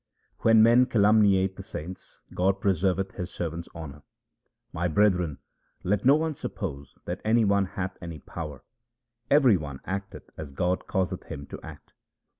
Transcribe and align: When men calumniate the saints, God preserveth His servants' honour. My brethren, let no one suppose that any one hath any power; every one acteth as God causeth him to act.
When 0.39 0.63
men 0.63 0.87
calumniate 0.87 1.57
the 1.57 1.61
saints, 1.61 2.23
God 2.33 2.59
preserveth 2.59 3.11
His 3.11 3.29
servants' 3.29 3.69
honour. 3.75 4.01
My 4.73 4.87
brethren, 4.87 5.37
let 5.83 6.05
no 6.05 6.15
one 6.15 6.33
suppose 6.33 6.97
that 7.05 7.21
any 7.23 7.45
one 7.45 7.65
hath 7.65 7.97
any 8.01 8.17
power; 8.17 8.63
every 9.29 9.57
one 9.57 9.79
acteth 9.85 10.31
as 10.37 10.53
God 10.53 10.87
causeth 10.87 11.25
him 11.25 11.45
to 11.51 11.59
act. 11.61 11.93